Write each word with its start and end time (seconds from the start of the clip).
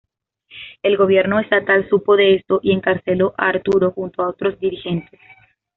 El 0.81 0.97
gobierno 0.97 1.39
estatal 1.39 1.87
supo 1.87 2.15
de 2.15 2.33
esto, 2.33 2.59
y, 2.63 2.71
encarceló 2.71 3.35
a 3.37 3.49
Arturo 3.49 3.91
junto 3.91 4.23
a 4.23 4.29
otros 4.29 4.59
dirigentes. 4.59 5.19